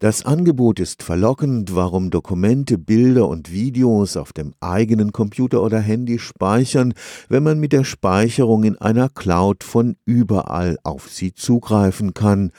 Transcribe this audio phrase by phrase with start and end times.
[0.00, 6.20] Das Angebot ist verlockend, warum Dokumente, Bilder und Videos auf dem eigenen Computer oder Handy
[6.20, 6.94] speichern,
[7.28, 12.52] wenn man mit der Speicherung in einer Cloud von überall auf sie zugreifen kann.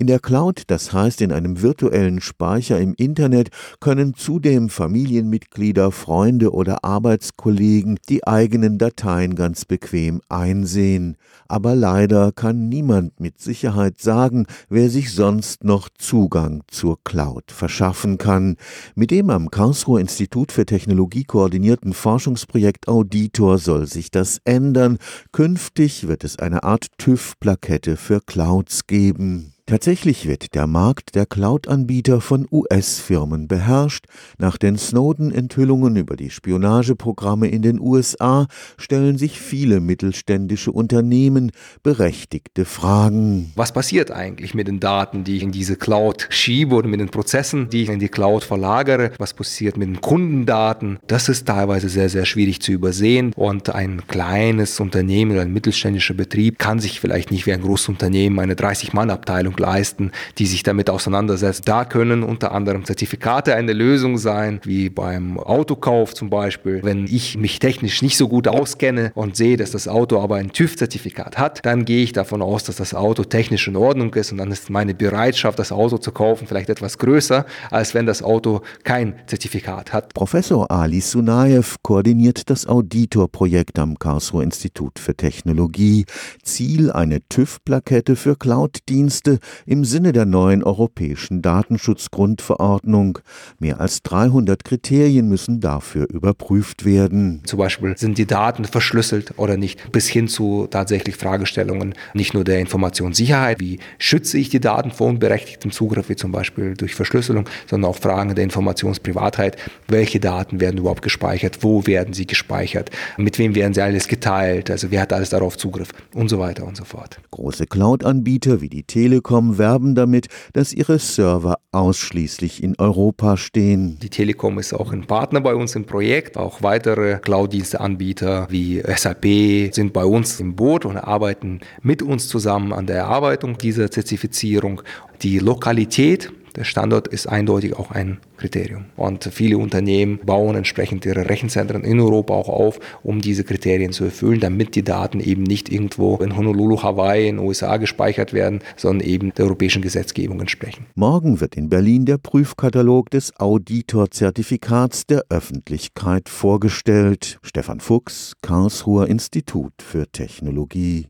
[0.00, 3.50] In der Cloud, das heißt in einem virtuellen Speicher im Internet,
[3.80, 11.18] können zudem Familienmitglieder, Freunde oder Arbeitskollegen die eigenen Dateien ganz bequem einsehen.
[11.48, 18.16] Aber leider kann niemand mit Sicherheit sagen, wer sich sonst noch Zugang zur Cloud verschaffen
[18.16, 18.56] kann.
[18.94, 24.96] Mit dem am Karlsruher Institut für Technologie koordinierten Forschungsprojekt Auditor soll sich das ändern.
[25.30, 29.52] Künftig wird es eine Art TÜV-Plakette für Clouds geben.
[29.70, 34.06] Tatsächlich wird der Markt der Cloud-Anbieter von US-Firmen beherrscht.
[34.36, 38.48] Nach den Snowden-Enthüllungen über die Spionageprogramme in den USA
[38.78, 41.52] stellen sich viele mittelständische Unternehmen
[41.84, 43.52] berechtigte Fragen.
[43.54, 47.10] Was passiert eigentlich mit den Daten, die ich in diese Cloud schiebe oder mit den
[47.10, 49.12] Prozessen, die ich in die Cloud verlagere?
[49.18, 50.98] Was passiert mit den Kundendaten?
[51.06, 56.14] Das ist teilweise sehr, sehr schwierig zu übersehen und ein kleines Unternehmen oder ein mittelständischer
[56.14, 60.90] Betrieb kann sich vielleicht nicht wie ein großes Unternehmen eine 30-Mann-Abteilung leisten, die sich damit
[60.90, 61.62] auseinandersetzen.
[61.66, 66.80] Da können unter anderem Zertifikate eine Lösung sein, wie beim Autokauf zum Beispiel.
[66.82, 70.52] Wenn ich mich technisch nicht so gut auskenne und sehe, dass das Auto aber ein
[70.52, 74.38] TÜV-Zertifikat hat, dann gehe ich davon aus, dass das Auto technisch in Ordnung ist und
[74.38, 78.62] dann ist meine Bereitschaft, das Auto zu kaufen, vielleicht etwas größer, als wenn das Auto
[78.84, 80.14] kein Zertifikat hat.
[80.14, 86.06] Professor Ali Sunayev koordiniert das Auditor-Projekt am Karlsruher Institut für Technologie.
[86.42, 93.18] Ziel eine TÜV-Plakette für Cloud-Dienste, im Sinne der neuen europäischen Datenschutzgrundverordnung.
[93.58, 97.42] Mehr als 300 Kriterien müssen dafür überprüft werden.
[97.44, 102.44] Zum Beispiel sind die Daten verschlüsselt oder nicht, bis hin zu tatsächlich Fragestellungen nicht nur
[102.44, 107.46] der Informationssicherheit, wie schütze ich die Daten vor unberechtigtem Zugriff, wie zum Beispiel durch Verschlüsselung,
[107.68, 109.56] sondern auch Fragen der Informationsprivatheit.
[109.88, 111.58] Welche Daten werden überhaupt gespeichert?
[111.62, 112.90] Wo werden sie gespeichert?
[113.16, 114.70] Mit wem werden sie alles geteilt?
[114.70, 115.90] Also wer hat alles darauf Zugriff?
[116.14, 117.20] Und so weiter und so fort.
[117.30, 123.96] Große Cloud-Anbieter wie die Telekom Telekom werben damit, dass ihre Server ausschließlich in Europa stehen.
[124.02, 126.36] Die Telekom ist auch ein Partner bei uns im Projekt.
[126.36, 132.72] Auch weitere Cloud-Dienste-Anbieter wie SAP sind bei uns im Boot und arbeiten mit uns zusammen
[132.72, 134.82] an der Erarbeitung dieser Zertifizierung.
[135.22, 138.86] Die Lokalität der Standort ist eindeutig auch ein Kriterium.
[138.96, 144.04] Und viele Unternehmen bauen entsprechend ihre Rechenzentren in Europa auch auf, um diese Kriterien zu
[144.04, 148.60] erfüllen, damit die Daten eben nicht irgendwo in Honolulu, Hawaii, in den USA gespeichert werden,
[148.76, 150.86] sondern eben der europäischen Gesetzgebung entsprechen.
[150.94, 157.38] Morgen wird in Berlin der Prüfkatalog des Auditor-Zertifikats der Öffentlichkeit vorgestellt.
[157.42, 160.98] Stefan Fuchs, Karlsruher Institut für Technologie.